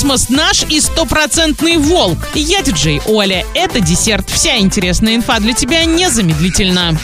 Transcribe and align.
Космос 0.00 0.30
наш 0.30 0.62
и 0.70 0.80
стопроцентный 0.80 1.76
волк. 1.76 2.30
Я 2.32 2.62
диджей 2.62 3.02
Оля. 3.04 3.44
Это 3.52 3.80
десерт. 3.80 4.30
Вся 4.30 4.56
интересная 4.56 5.14
инфа 5.16 5.38
для 5.40 5.52
тебя 5.52 5.84
незамедлительно. 5.84 6.96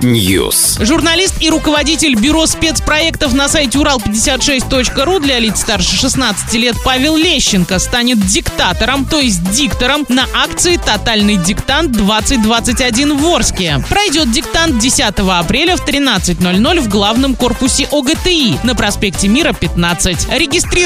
News. 0.00 0.84
Журналист 0.84 1.34
и 1.40 1.50
руководитель 1.50 2.16
бюро 2.16 2.46
спецпроектов 2.46 3.32
на 3.32 3.48
сайте 3.48 3.78
урал56.ру 3.78 5.20
для 5.20 5.38
лиц 5.38 5.60
старше 5.60 5.94
16 5.94 6.52
лет 6.54 6.74
Павел 6.84 7.14
Лещенко 7.14 7.78
станет 7.78 8.18
диктатором, 8.26 9.04
то 9.04 9.20
есть 9.20 9.48
диктором 9.52 10.04
на 10.08 10.26
акции 10.34 10.80
«Тотальный 10.84 11.36
диктант 11.36 11.96
2021» 11.96 13.16
в 13.16 13.24
Орске. 13.28 13.84
Пройдет 13.88 14.32
диктант 14.32 14.78
10 14.78 15.00
апреля 15.16 15.76
в 15.76 15.86
13.00 15.86 16.80
в 16.80 16.88
главном 16.88 17.36
корпусе 17.36 17.86
ОГТИ 17.92 18.58
на 18.64 18.74
проспекте 18.74 19.28
Мира 19.28 19.52
15. 19.52 20.26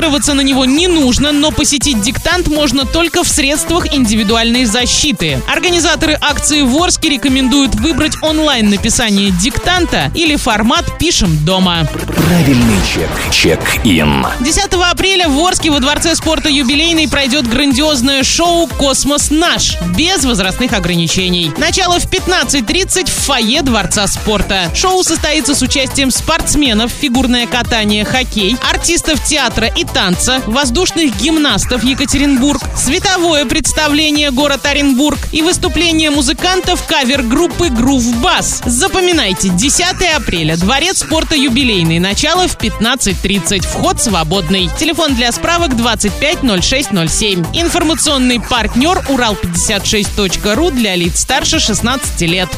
Регистрироваться 0.03 0.34
на 0.34 0.41
него 0.41 0.64
не 0.64 0.89
нужно, 0.89 1.30
но 1.30 1.53
посетить 1.53 2.01
диктант 2.01 2.48
можно 2.48 2.84
только 2.84 3.23
в 3.23 3.29
средствах 3.29 3.95
индивидуальной 3.95 4.65
защиты. 4.65 5.41
Организаторы 5.47 6.19
акции 6.20 6.62
в 6.62 6.77
Орске 6.77 7.10
рекомендуют 7.10 7.77
выбрать 7.77 8.20
онлайн 8.20 8.69
написание 8.69 9.30
диктанта 9.30 10.10
или 10.16 10.34
формат 10.34 10.98
«Пишем 10.98 11.45
дома». 11.45 11.88
Правильный 12.16 12.79
чек. 12.93 13.09
Check-in. 13.30 14.27
10 14.41 14.65
апреля 14.91 15.29
в 15.29 15.38
Орске 15.38 15.70
во 15.70 15.79
Дворце 15.79 16.16
спорта 16.16 16.48
«Юбилейный» 16.48 17.09
пройдет 17.09 17.48
грандиозное 17.48 18.24
шоу 18.24 18.66
«Космос 18.66 19.30
наш» 19.30 19.77
без 19.96 20.24
возрастных 20.24 20.73
ограничений. 20.73 21.52
Начало 21.59 22.01
в 22.01 22.07
15.30 22.07 23.09
в 23.09 23.24
фойе 23.24 23.62
Дворца 23.62 24.09
спорта. 24.09 24.69
Шоу 24.74 25.05
состоится 25.05 25.55
с 25.55 25.62
участием 25.62 26.10
спортсменов, 26.10 26.91
фигурное 26.91 27.46
катание, 27.46 28.05
хоккей, 28.05 28.57
артистов 28.69 29.23
театра 29.24 29.69
и 29.69 29.84
танца, 29.92 30.42
воздушных 30.46 31.16
гимнастов 31.16 31.84
Екатеринбург, 31.84 32.60
световое 32.77 33.45
представление 33.45 34.30
город 34.30 34.65
Оренбург 34.66 35.18
и 35.32 35.43
выступление 35.43 36.10
музыкантов 36.10 36.87
кавер-группы 36.87 37.68
Groove 37.68 38.23
Bass. 38.23 38.63
Запоминайте, 38.68 39.48
10 39.51 39.85
апреля, 40.16 40.57
Дворец 40.57 40.98
спорта 40.98 41.35
«Юбилейный», 41.35 41.98
начало 41.98 42.48
в 42.48 42.57
15.30, 42.57 43.66
вход 43.66 44.01
свободный. 44.01 44.70
Телефон 44.79 45.15
для 45.15 45.32
справок 45.32 45.76
250607. 45.76 47.45
Информационный 47.52 48.40
партнер 48.40 48.98
Урал56.ру 49.09 50.70
для 50.70 50.95
лиц 50.96 51.20
старше 51.20 51.60
16 51.60 52.20
лет. 52.23 52.48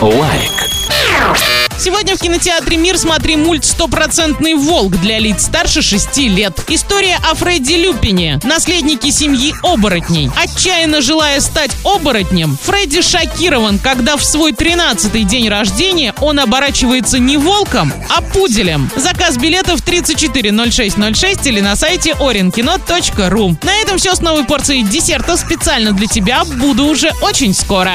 Лайк. 0.00 0.71
Сегодня 1.82 2.14
в 2.16 2.20
кинотеатре 2.20 2.76
«Мир» 2.76 2.96
смотри 2.96 3.34
мульт 3.34 3.64
«Стопроцентный 3.64 4.54
волк» 4.54 4.92
для 5.00 5.18
лиц 5.18 5.46
старше 5.46 5.82
6 5.82 6.16
лет. 6.18 6.56
История 6.68 7.18
о 7.28 7.34
Фредди 7.34 7.72
Люпине, 7.72 8.38
наследнике 8.44 9.10
семьи 9.10 9.52
оборотней. 9.64 10.30
Отчаянно 10.40 11.02
желая 11.02 11.40
стать 11.40 11.72
оборотнем, 11.84 12.56
Фредди 12.62 13.02
шокирован, 13.02 13.80
когда 13.80 14.16
в 14.16 14.24
свой 14.24 14.52
13-й 14.52 15.24
день 15.24 15.48
рождения 15.48 16.14
он 16.20 16.38
оборачивается 16.38 17.18
не 17.18 17.36
волком, 17.36 17.92
а 18.16 18.20
пуделем. 18.20 18.88
Заказ 18.94 19.36
билетов 19.36 19.82
340606 19.82 21.46
или 21.48 21.60
на 21.60 21.74
сайте 21.74 22.12
orinkino.ru. 22.12 23.56
На 23.64 23.74
этом 23.78 23.98
все 23.98 24.14
с 24.14 24.20
новой 24.20 24.44
порцией 24.44 24.84
десерта 24.84 25.36
специально 25.36 25.90
для 25.90 26.06
тебя. 26.06 26.44
Буду 26.44 26.86
уже 26.86 27.10
очень 27.22 27.52
скоро. 27.52 27.92